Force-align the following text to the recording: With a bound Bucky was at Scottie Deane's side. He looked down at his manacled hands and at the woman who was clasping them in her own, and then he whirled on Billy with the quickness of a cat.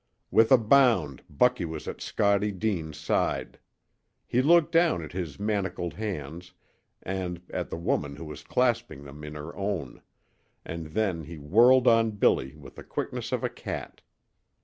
With 0.31 0.51
a 0.51 0.57
bound 0.57 1.21
Bucky 1.29 1.63
was 1.63 1.87
at 1.87 2.01
Scottie 2.01 2.51
Deane's 2.51 2.97
side. 2.97 3.59
He 4.25 4.41
looked 4.41 4.71
down 4.71 5.03
at 5.03 5.11
his 5.11 5.39
manacled 5.39 5.93
hands 5.93 6.53
and 7.03 7.39
at 7.53 7.69
the 7.69 7.77
woman 7.77 8.15
who 8.15 8.25
was 8.25 8.41
clasping 8.41 9.03
them 9.03 9.23
in 9.23 9.35
her 9.35 9.55
own, 9.55 10.01
and 10.65 10.87
then 10.95 11.25
he 11.25 11.37
whirled 11.37 11.87
on 11.87 12.09
Billy 12.17 12.55
with 12.55 12.77
the 12.77 12.83
quickness 12.83 13.31
of 13.31 13.43
a 13.43 13.47
cat. 13.49 14.01